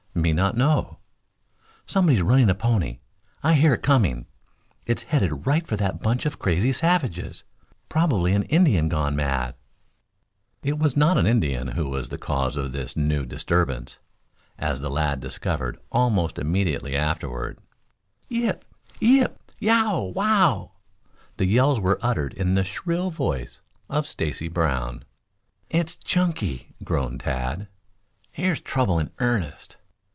"Me 0.13 0.33
not 0.33 0.57
know." 0.57 0.97
"Somebody's 1.85 2.21
running 2.21 2.49
a 2.49 2.53
pony. 2.53 2.99
I 3.41 3.53
hear 3.53 3.73
it 3.73 3.81
coming. 3.81 4.25
It's 4.85 5.03
headed 5.03 5.47
right 5.47 5.65
for 5.65 5.77
that 5.77 6.01
bunch 6.01 6.25
of 6.25 6.37
crazy 6.37 6.73
savages. 6.73 7.45
Probably 7.87 8.33
an 8.33 8.43
Indian 8.43 8.89
gone 8.89 9.15
mad." 9.15 9.55
It 10.63 10.77
was 10.77 10.97
not 10.97 11.17
an 11.17 11.25
Indian 11.25 11.69
who 11.69 11.87
was 11.87 12.09
the 12.09 12.17
cause 12.17 12.57
of 12.57 12.71
this 12.73 12.97
new 12.97 13.25
disturbance, 13.25 13.99
as 14.59 14.81
the 14.81 14.89
lad 14.89 15.21
discovered 15.21 15.79
almost 15.93 16.37
immediately 16.37 16.93
afterward. 16.93 17.59
"Yip, 18.27 18.65
yip! 18.99 19.39
Y 19.61 19.69
e 19.69 19.81
o 19.81 20.11
w! 20.13 20.13
W 20.13 20.23
o 20.23 20.41
w!" 20.43 20.69
The 21.37 21.45
yells 21.45 21.79
were 21.79 21.97
uttered 22.01 22.33
in 22.33 22.53
the 22.55 22.65
shrill 22.65 23.11
voice 23.11 23.61
of 23.89 24.05
Stacy 24.05 24.49
Brown. 24.49 25.03
"It's 25.69 25.95
Chunky!" 25.95 26.75
groaned 26.83 27.21
Tad. 27.21 27.69
"Here's 28.33 28.59
trouble 28.59 28.99
in 28.99 29.09
earnest!" 29.19 29.77